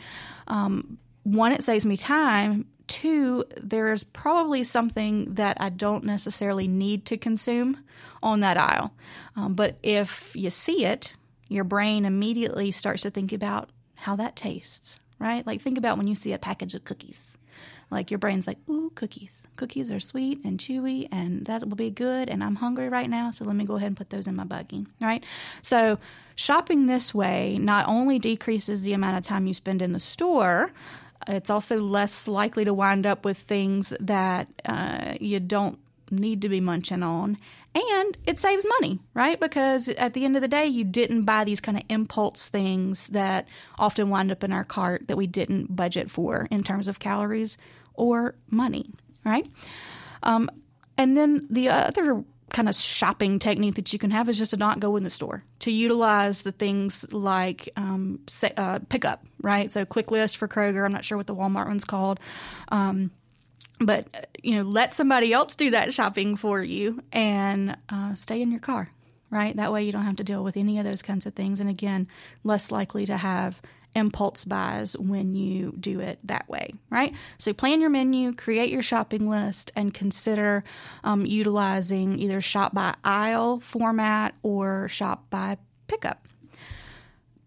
[0.47, 2.67] Um, one, it saves me time.
[2.87, 7.79] Two, there's probably something that I don't necessarily need to consume
[8.23, 8.93] on that aisle.
[9.37, 11.17] Um, but if you see it,
[11.49, 15.47] your brain immediately starts to think about how that tastes, right?
[15.47, 17.37] Like think about when you see a package of cookies.
[17.91, 19.43] Like your brain's like, ooh, cookies.
[19.57, 22.29] Cookies are sweet and chewy, and that will be good.
[22.29, 24.45] And I'm hungry right now, so let me go ahead and put those in my
[24.45, 25.23] buggy, right?
[25.63, 25.99] So,
[26.35, 30.73] shopping this way not only decreases the amount of time you spend in the store,
[31.29, 35.79] it's also less likely to wind up with things that uh, you don't
[36.11, 37.39] need to be munching on.
[37.75, 39.39] And it saves money, right?
[39.41, 43.09] Because at the end of the day, you didn't buy these kind of impulse things
[43.09, 47.01] that often wind up in our cart that we didn't budget for in terms of
[47.01, 47.59] calories
[47.95, 48.91] or money,
[49.25, 49.49] right?
[50.23, 50.51] Um,
[50.97, 54.57] and then the other kind of shopping technique that you can have is just to
[54.57, 59.73] not go in the store to utilize the things like um, say, uh, pickup right
[59.73, 62.21] so click list for kroger i'm not sure what the walmart one's called
[62.69, 63.11] um,
[63.85, 68.51] but you know let somebody else do that shopping for you and uh, stay in
[68.51, 68.91] your car
[69.31, 71.61] right that way you don't have to deal with any of those kinds of things
[71.61, 72.07] and again
[72.43, 73.61] less likely to have
[73.95, 77.15] impulse buys when you do it that way, right?
[77.39, 80.65] So plan your menu, create your shopping list, and consider
[81.03, 86.27] um, utilizing either shop by aisle format or shop by pickup.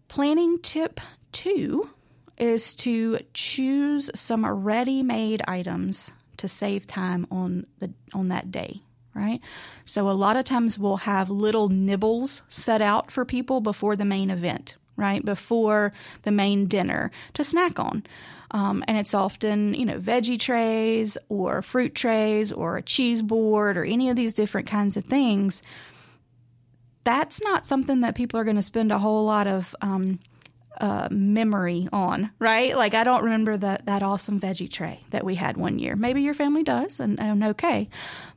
[0.08, 1.00] Planning tip
[1.32, 1.90] two
[2.38, 8.82] is to choose some ready made items to save time on the on that day
[9.18, 9.40] right?
[9.84, 14.04] So a lot of times we'll have little nibbles set out for people before the
[14.04, 18.04] main event, right before the main dinner to snack on.
[18.50, 23.76] Um, and it's often, you know, veggie trays or fruit trays or a cheese board
[23.76, 25.62] or any of these different kinds of things.
[27.04, 30.18] That's not something that people are going to spend a whole lot of um,
[30.80, 32.76] uh, memory on, right?
[32.76, 35.96] Like I don't remember that that awesome veggie tray that we had one year.
[35.96, 37.88] Maybe your family does, and, and okay,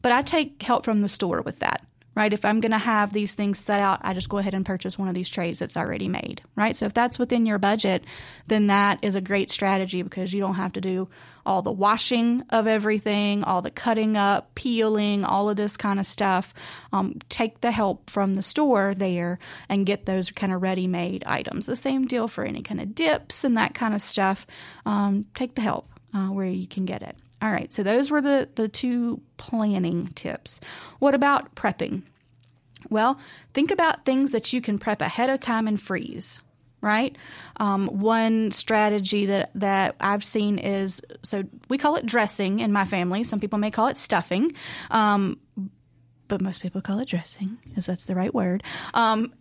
[0.01, 2.33] but I take help from the store with that right?
[2.33, 4.99] If I'm going to have these things set out, I just go ahead and purchase
[4.99, 6.75] one of these trays that's already made, right?
[6.75, 8.03] So if that's within your budget,
[8.47, 11.07] then that is a great strategy because you don't have to do
[11.45, 16.05] all the washing of everything, all the cutting up, peeling, all of this kind of
[16.05, 16.53] stuff.
[16.91, 21.23] Um, take the help from the store there and get those kind of ready made
[21.25, 21.65] items.
[21.65, 24.45] The same deal for any kind of dips and that kind of stuff.
[24.85, 27.15] Um, take the help uh, where you can get it.
[27.41, 30.59] All right, so those were the, the two planning tips.
[30.99, 32.03] What about prepping?
[32.89, 33.19] Well,
[33.53, 36.39] think about things that you can prep ahead of time and freeze.
[36.81, 37.15] Right.
[37.57, 42.85] Um, one strategy that that I've seen is so we call it dressing in my
[42.85, 43.23] family.
[43.23, 44.51] Some people may call it stuffing.
[44.89, 45.37] Um,
[46.27, 48.63] but most people call it dressing, because that's the right word.
[48.95, 49.33] Um,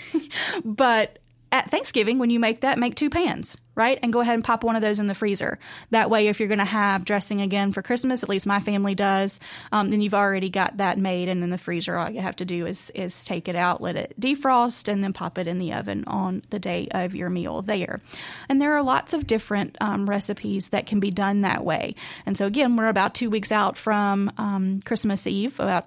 [0.64, 1.18] but
[1.54, 4.00] at Thanksgiving, when you make that, make two pans, right?
[4.02, 5.60] And go ahead and pop one of those in the freezer.
[5.90, 8.96] That way, if you're going to have dressing again for Christmas, at least my family
[8.96, 9.38] does,
[9.70, 11.96] um, then you've already got that made and in the freezer.
[11.96, 15.12] All you have to do is is take it out, let it defrost, and then
[15.12, 18.00] pop it in the oven on the day of your meal there.
[18.48, 21.94] And there are lots of different um, recipes that can be done that way.
[22.26, 25.86] And so again, we're about two weeks out from um, Christmas Eve, about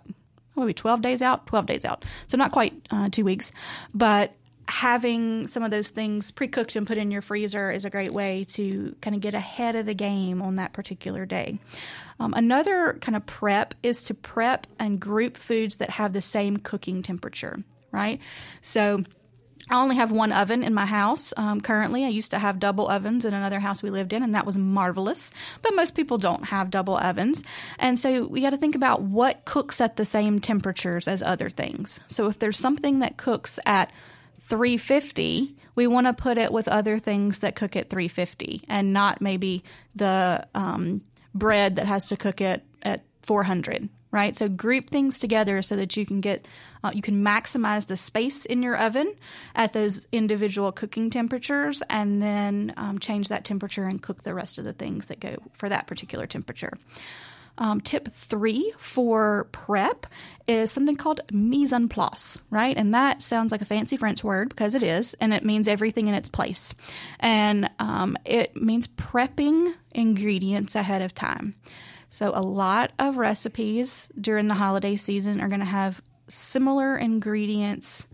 [0.55, 3.51] maybe 12 days out 12 days out so not quite uh, two weeks
[3.93, 4.33] but
[4.67, 8.45] having some of those things pre-cooked and put in your freezer is a great way
[8.49, 11.59] to kind of get ahead of the game on that particular day.
[12.19, 16.57] Um, another kind of prep is to prep and group foods that have the same
[16.57, 18.19] cooking temperature, right?
[18.61, 19.03] So
[19.69, 22.05] I only have one oven in my house um, currently.
[22.05, 24.57] I used to have double ovens in another house we lived in, and that was
[24.57, 25.31] marvelous.
[25.61, 27.43] But most people don't have double ovens.
[27.77, 31.49] And so we got to think about what cooks at the same temperatures as other
[31.49, 31.99] things.
[32.07, 33.91] So if there's something that cooks at
[34.47, 39.21] 350, we want to put it with other things that cook at 350 and not
[39.21, 39.63] maybe
[39.95, 41.01] the um,
[41.35, 44.35] bread that has to cook it at 400 right?
[44.35, 46.47] So group things together so that you can get
[46.83, 49.13] uh, you can maximize the space in your oven
[49.53, 54.57] at those individual cooking temperatures and then um, change that temperature and cook the rest
[54.57, 56.73] of the things that go for that particular temperature
[57.57, 60.05] um, tip three for prep
[60.47, 62.77] is something called mise en place, right?
[62.77, 66.07] And that sounds like a fancy French word because it is, and it means everything
[66.07, 66.73] in its place.
[67.19, 71.55] And um, it means prepping ingredients ahead of time.
[72.09, 78.07] So, a lot of recipes during the holiday season are going to have similar ingredients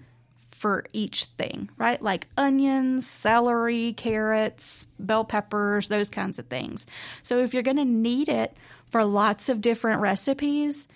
[0.52, 2.02] for each thing, right?
[2.02, 6.88] Like onions, celery, carrots, bell peppers, those kinds of things.
[7.22, 8.58] So, if you're going to need it
[8.94, 10.88] for lots of different recipes,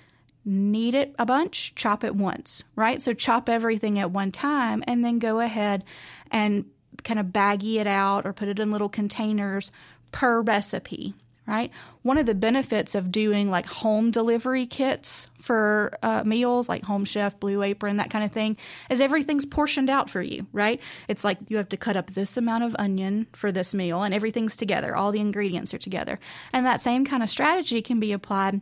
[0.46, 3.02] need it a bunch, chop it once, right?
[3.02, 5.84] So chop everything at one time and then go ahead
[6.30, 6.66] and
[7.04, 9.72] kind of baggy it out or put it in little containers
[10.12, 11.16] per recipe
[11.48, 11.72] right?
[12.02, 17.06] One of the benefits of doing like home delivery kits for uh, meals, like Home
[17.06, 18.58] Chef, Blue Apron, that kind of thing,
[18.90, 20.82] is everything's portioned out for you, right?
[21.08, 24.14] It's like you have to cut up this amount of onion for this meal, and
[24.14, 24.96] everything's together.
[24.96, 26.20] All the ingredients are together.
[26.52, 28.62] And that same kind of strategy can be applied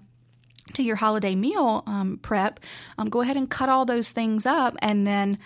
[0.74, 2.60] to your holiday meal um, prep.
[2.98, 5.38] Um, go ahead and cut all those things up and then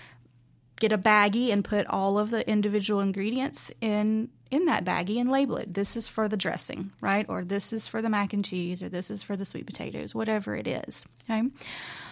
[0.80, 5.32] get a baggie and put all of the individual ingredients in in that baggie and
[5.32, 5.74] label it.
[5.74, 7.26] This is for the dressing, right?
[7.30, 10.16] Or this is for the mac and cheese, or this is for the sweet potatoes,
[10.16, 11.06] whatever it is.
[11.30, 11.44] Okay.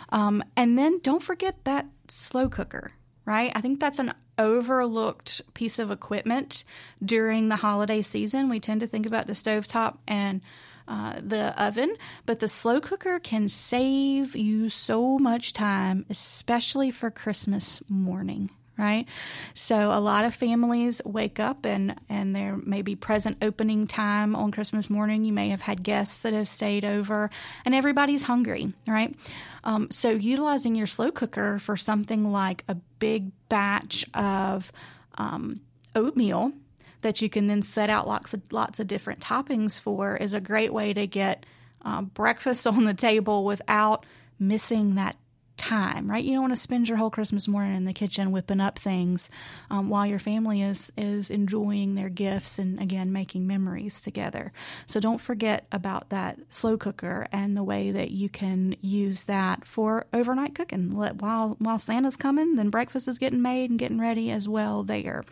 [0.09, 2.91] Um, and then don't forget that slow cooker,
[3.25, 3.51] right?
[3.55, 6.63] I think that's an overlooked piece of equipment
[7.03, 8.49] during the holiday season.
[8.49, 10.41] We tend to think about the stovetop and
[10.87, 11.93] uh, the oven,
[12.25, 19.05] but the slow cooker can save you so much time, especially for Christmas morning right?
[19.53, 24.35] So a lot of families wake up and and there may be present opening time
[24.35, 25.25] on Christmas morning.
[25.25, 27.29] You may have had guests that have stayed over,
[27.65, 29.15] and everybody's hungry, right?
[29.63, 34.71] Um, so utilizing your slow cooker for something like a big batch of
[35.15, 35.61] um,
[35.95, 36.53] oatmeal
[37.01, 40.41] that you can then set out lots of lots of different toppings for is a
[40.41, 41.45] great way to get
[41.83, 44.05] uh, breakfast on the table without
[44.39, 45.15] missing that
[45.57, 46.23] time, right?
[46.23, 49.29] You don't want to spend your whole Christmas morning in the kitchen whipping up things
[49.69, 54.53] um, while your family is is enjoying their gifts and again making memories together.
[54.85, 59.65] So don't forget about that slow cooker and the way that you can use that
[59.65, 60.91] for overnight cooking.
[60.91, 64.83] Let while while Santa's coming, then breakfast is getting made and getting ready as well
[64.83, 65.23] there.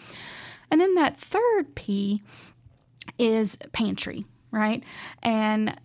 [0.72, 2.24] And then that third P
[3.18, 4.84] is pantry, right?
[5.22, 5.80] And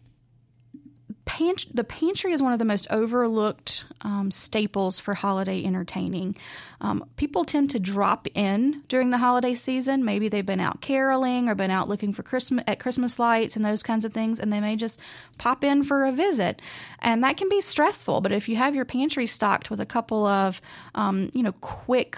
[1.31, 6.35] pant- the pantry is one of the most overlooked um, staples for holiday entertaining.
[6.81, 10.05] Um, people tend to drop in during the holiday season.
[10.05, 13.65] Maybe they've been out caroling or been out looking for Christmas at Christmas lights and
[13.65, 14.99] those kinds of things, and they may just
[15.39, 16.61] pop in for a visit,
[16.99, 18.23] and that can be stressful.
[18.23, 20.61] But if you have your pantry stocked with a couple of,
[20.97, 22.17] um, you know, quick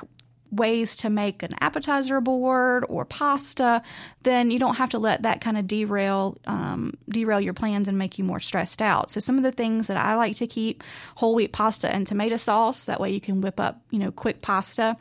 [0.53, 3.83] ways to make an appetizer board or pasta,
[4.23, 7.99] then you don't have to let that kind of derail um, derail your plans and
[7.99, 9.11] make you more stressed out.
[9.11, 10.85] So some of the things that I like to keep:
[11.17, 12.85] whole wheat pasta and tomato sauce.
[12.85, 14.97] That way you can whip up you know quick pasta,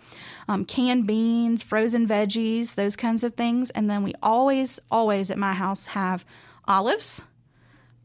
[0.47, 3.69] um, canned beans, frozen veggies, those kinds of things.
[3.71, 6.23] And then we always always at my house have
[6.65, 7.21] olives,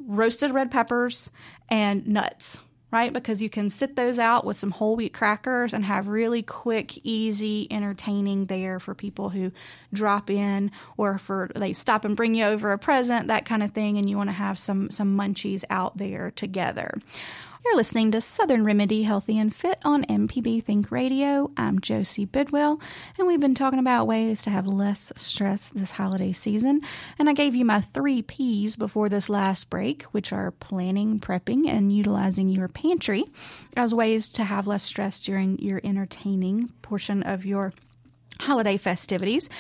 [0.01, 1.31] roasted red peppers,
[1.69, 2.59] and nuts
[2.93, 3.13] right?
[3.13, 6.99] Because you can sit those out with some whole wheat crackers and have really quick,
[7.05, 9.51] easy, entertaining there for people who
[9.93, 13.73] drop in or for they stop and bring you over a present, that kind of
[13.73, 16.99] thing, and you want to have some some munchies out there together.
[17.67, 21.51] You're listening to Southern Remedy Healthy and Fit on MPB Think Radio.
[21.57, 22.81] I'm Josie Bidwell,
[23.19, 26.83] and we've been talking about ways to have less stress this holiday season.
[27.19, 31.69] And I gave you my three P's before this last break, which are planning, prepping,
[31.69, 33.25] and utilizing your pantry
[33.77, 37.73] as ways to have less stress during your entertaining portion of your
[38.39, 39.51] holiday festivities.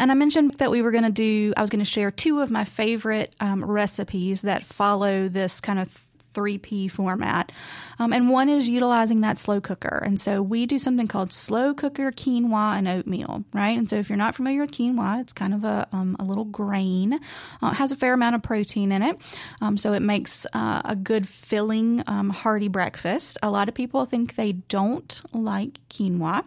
[0.00, 2.40] And I mentioned that we were going to do, I was going to share two
[2.40, 7.52] of my favorite um, recipes that follow this kind of 3P format.
[7.98, 10.02] Um, and one is utilizing that slow cooker.
[10.04, 13.76] And so we do something called slow cooker quinoa and oatmeal, right?
[13.76, 16.44] And so if you're not familiar with quinoa, it's kind of a, um, a little
[16.44, 17.14] grain.
[17.62, 19.16] Uh, it has a fair amount of protein in it.
[19.60, 23.38] Um, so it makes uh, a good filling, um, hearty breakfast.
[23.42, 26.44] A lot of people think they don't like quinoa.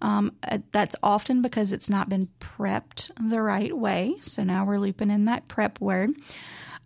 [0.00, 4.16] Um, uh, that's often because it's not been prepped the right way.
[4.22, 6.10] So now we're looping in that prep word.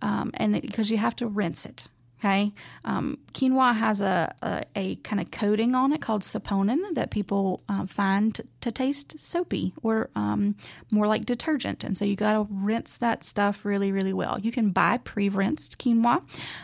[0.01, 1.89] Um, and because you have to rinse it,
[2.19, 2.53] Okay,
[2.85, 7.63] um, quinoa has a, a, a, kind of coating on it called saponin that people
[7.69, 10.55] uh, find to, taste soapy or um,
[10.91, 14.39] more like detergent, and so you got to rinse that stuff really, really well.
[14.39, 16.23] You can buy pre-rinsed quinoa,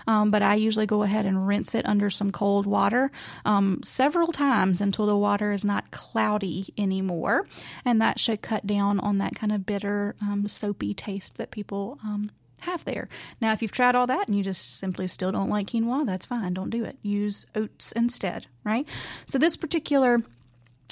[0.09, 3.13] um, but I usually go ahead and rinse it under some cold water
[3.45, 7.47] um, several times until the water is not cloudy anymore,
[7.85, 11.99] and that should cut down on that kind of bitter, um, soapy taste that people
[12.03, 12.31] um,
[12.65, 13.09] have there.
[13.41, 16.25] Now, if you've tried all that and you just simply still don't like quinoa, that's
[16.25, 16.55] fine.
[16.55, 16.99] Don't do it.
[17.03, 18.87] Use oats instead, right?
[19.27, 20.23] So, this particular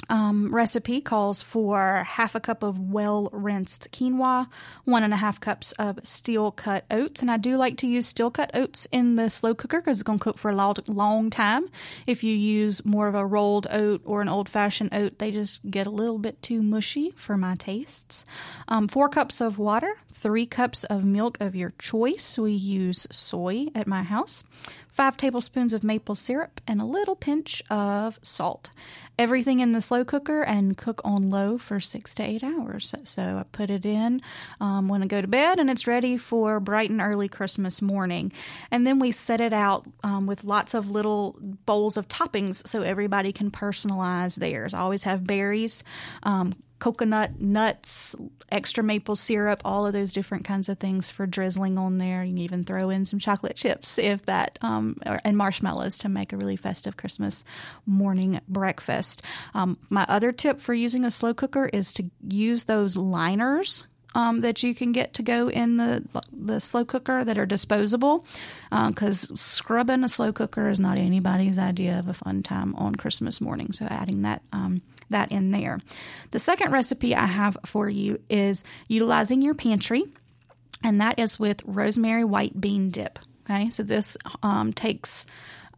[0.09, 4.49] um, recipe calls for half a cup of well rinsed quinoa,
[4.85, 7.21] one and a half cups of steel cut oats.
[7.21, 10.03] And I do like to use steel cut oats in the slow cooker because it's
[10.03, 11.69] going to cook for a long, long time.
[12.07, 15.69] If you use more of a rolled oat or an old fashioned oat, they just
[15.71, 18.25] get a little bit too mushy for my tastes.
[18.69, 22.39] Um, four cups of water, three cups of milk of your choice.
[22.39, 24.45] We use soy at my house.
[24.93, 28.71] Five tablespoons of maple syrup and a little pinch of salt.
[29.19, 32.95] Everything in the slow cooker and cook on low for six to eight hours.
[33.05, 34.21] So I put it in
[34.61, 38.33] um, when I go to bed and it's ready for bright and early Christmas morning.
[38.71, 42.83] And then we set it out um, with lots of little bowls of toppings so
[42.83, 44.75] everybody can personalize theirs.
[44.75, 45.85] I always have berries.
[46.23, 48.17] Um, coconut nuts,
[48.51, 52.25] extra maple syrup, all of those different kinds of things for drizzling on there.
[52.25, 56.09] You can even throw in some chocolate chips if that, um, or, and marshmallows to
[56.09, 57.45] make a really festive Christmas
[57.87, 59.23] morning breakfast.
[59.55, 63.85] Um, my other tip for using a slow cooker is to use those liners
[64.17, 66.03] um, that you can get to go in the
[66.33, 68.27] the slow cooker that are disposable,
[68.89, 72.97] because uh, scrubbing a slow cooker is not anybody's idea of a fun time on
[72.97, 73.73] Christmas morning.
[73.73, 75.81] So adding that um, that in there.
[76.33, 80.05] The second recipe I have for you is utilizing your pantry,
[80.83, 83.19] and that is with rosemary white bean dip.
[83.49, 85.27] Okay, so this um, takes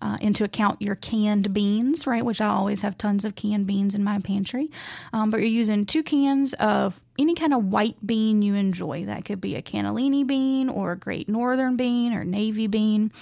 [0.04, 2.24] uh, into account your canned beans, right?
[2.24, 4.70] Which I always have tons of canned beans in my pantry.
[5.14, 9.06] Um, but you're using two cans of any kind of white bean you enjoy.
[9.06, 13.12] That could be a cannellini bean or a great northern bean or navy bean,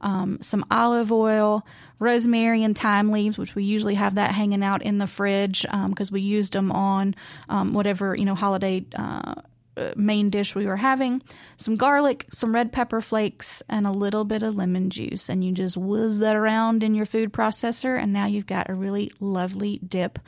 [0.00, 1.66] um, some olive oil,
[2.00, 6.10] rosemary and thyme leaves, which we usually have that hanging out in the fridge because
[6.10, 7.14] um, we used them on
[7.48, 9.34] um, whatever you know holiday uh,
[9.76, 11.22] uh, main dish we were having,
[11.56, 15.28] some garlic, some red pepper flakes, and a little bit of lemon juice.
[15.28, 18.74] And you just whiz that around in your food processor, and now you've got a
[18.74, 20.18] really lovely dip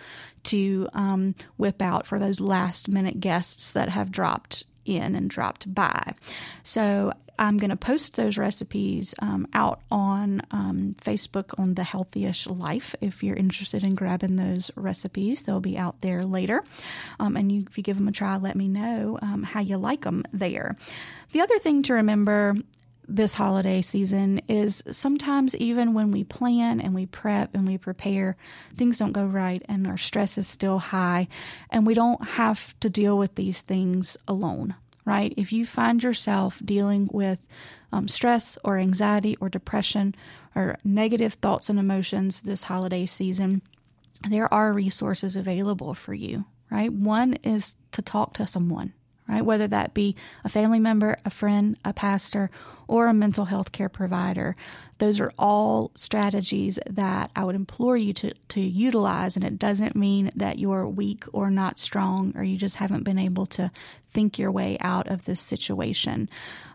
[0.44, 5.72] to um, whip out for those last minute guests that have dropped in and dropped
[5.74, 6.14] by.
[6.62, 7.12] So
[7.42, 12.94] I'm going to post those recipes um, out on um, Facebook on the Healthyish Life.
[13.00, 16.62] If you're interested in grabbing those recipes, they'll be out there later.
[17.18, 19.76] Um, and you, if you give them a try, let me know um, how you
[19.76, 20.76] like them there.
[21.32, 22.54] The other thing to remember
[23.08, 28.36] this holiday season is sometimes even when we plan and we prep and we prepare,
[28.76, 31.26] things don't go right and our stress is still high,
[31.70, 35.32] and we don't have to deal with these things alone right?
[35.36, 37.46] If you find yourself dealing with
[37.92, 40.14] um, stress or anxiety or depression
[40.54, 43.62] or negative thoughts and emotions this holiday season,
[44.28, 46.92] there are resources available for you, right?
[46.92, 48.92] One is to talk to someone,
[49.28, 49.44] right?
[49.44, 52.50] Whether that be a family member, a friend, a pastor,
[52.88, 54.54] or a mental health care provider.
[54.98, 59.34] Those are all strategies that I would implore you to, to utilize.
[59.34, 63.18] And it doesn't mean that you're weak or not strong or you just haven't been
[63.18, 63.70] able to
[64.12, 66.28] think your way out of this situation.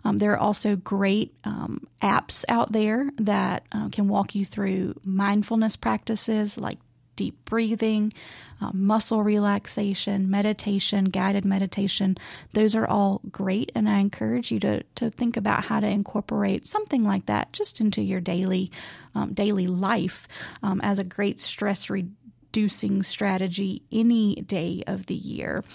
[0.03, 4.99] Um, there are also great um, apps out there that uh, can walk you through
[5.03, 6.79] mindfulness practices like
[7.17, 8.13] deep breathing,
[8.61, 12.17] uh, muscle relaxation, meditation, guided meditation.
[12.53, 16.65] Those are all great, and I encourage you to to think about how to incorporate
[16.65, 18.71] something like that just into your daily
[19.13, 20.29] um, daily life
[20.63, 25.65] um, as a great stress reducing strategy any day of the year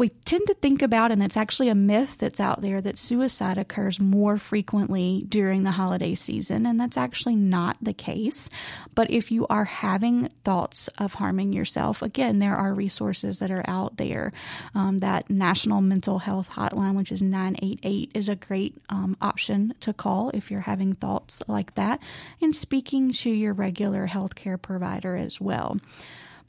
[0.00, 3.58] we tend to think about, and it's actually a myth that's out there, that suicide
[3.58, 8.48] occurs more frequently during the holiday season, and that's actually not the case.
[8.94, 13.64] But if you are having thoughts of harming yourself, again, there are resources that are
[13.68, 14.32] out there.
[14.74, 19.92] Um, that National Mental Health Hotline, which is 988, is a great um, option to
[19.92, 22.02] call if you're having thoughts like that,
[22.40, 25.76] and speaking to your regular healthcare provider as well.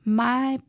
[0.06, 0.60] My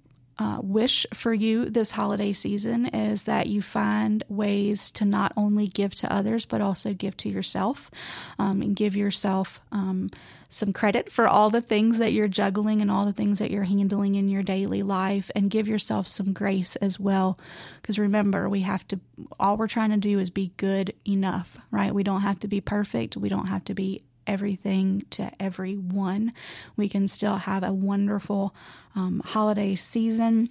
[0.43, 5.68] uh, wish for you this holiday season is that you find ways to not only
[5.68, 7.93] give to others, but also give to yourself
[8.40, 10.11] um, and give yourself um,
[10.49, 13.62] some credit for all the things that you're juggling and all the things that you're
[13.62, 17.38] handling in your daily life, and give yourself some grace as well.
[17.80, 18.99] Because remember, we have to,
[19.38, 21.95] all we're trying to do is be good enough, right?
[21.95, 26.32] We don't have to be perfect, we don't have to be everything to everyone.
[26.76, 28.54] We can still have a wonderful
[28.94, 30.50] um, holiday season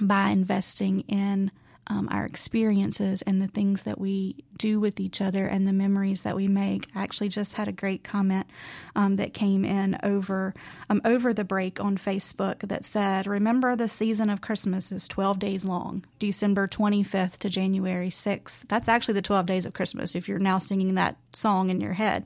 [0.00, 1.50] by investing in
[1.90, 6.22] um, our experiences and the things that we do with each other and the memories
[6.22, 6.86] that we make.
[6.94, 8.46] I actually just had a great comment
[8.94, 10.54] um, that came in over
[10.88, 15.40] um, over the break on Facebook that said, "Remember, the season of Christmas is 12
[15.40, 18.68] days long, December 25th to January 6th.
[18.68, 20.14] That's actually the 12 days of Christmas.
[20.14, 22.24] If you're now singing that song in your head,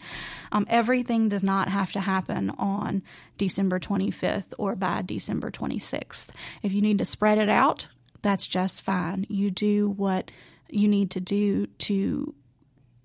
[0.53, 3.03] um, everything does not have to happen on
[3.39, 6.27] December 25th or by December 26th.
[6.63, 7.87] If you need to spread it out."
[8.25, 9.27] That's just fine.
[9.29, 10.31] You do what
[10.71, 12.35] you need to do to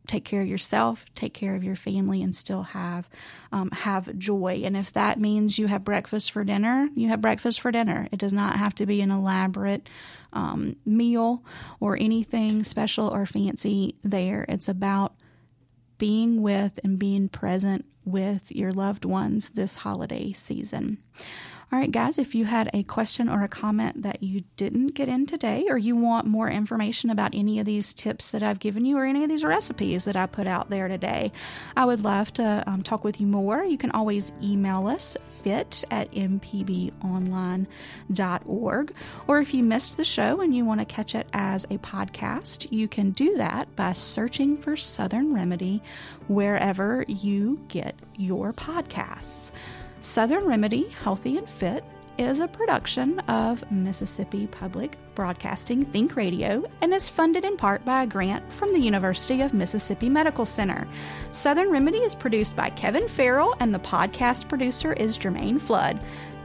[0.08, 3.08] take care of yourself, take care of your family, and still have
[3.52, 4.62] um, have joy.
[4.64, 8.08] And if that means you have breakfast for dinner, you have breakfast for dinner.
[8.12, 9.88] It does not have to be an elaborate
[10.32, 11.44] um, meal
[11.82, 13.96] or anything special or fancy.
[14.04, 15.14] There, it's about
[15.98, 20.98] being with and being present with your loved ones this holiday season.
[21.72, 25.08] All right, guys, if you had a question or a comment that you didn't get
[25.08, 28.86] in today, or you want more information about any of these tips that I've given
[28.86, 31.32] you, or any of these recipes that I put out there today,
[31.78, 33.64] I would love to um, talk with you more.
[33.64, 36.96] You can always email us fit at mpbonline.org.
[39.28, 42.72] Or if you missed the show and you want to catch it as a podcast,
[42.72, 45.84] you can do that by searching for Southern Remedy
[46.28, 49.52] wherever you get your podcasts.
[50.02, 51.84] Southern Remedy Healthy and Fit
[52.18, 58.04] is a production of Mississippi Public Broadcasting Think Radio and is funded in part by
[58.04, 60.88] a grant from the University of Mississippi Medical Center.
[61.32, 66.00] Southern Remedy is produced by Kevin Farrell and the podcast producer is Jermaine Flood.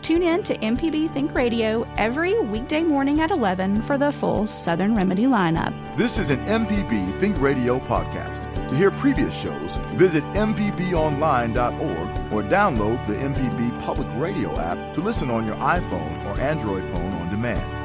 [0.05, 4.95] Tune in to MPB Think Radio every weekday morning at 11 for the full Southern
[4.95, 5.73] Remedy lineup.
[5.97, 8.43] This is an MPB Think Radio podcast.
[8.69, 15.31] To hear previous shows, visit MPBOnline.org or download the MPB Public Radio app to listen
[15.31, 17.84] on your iPhone or Android phone on demand.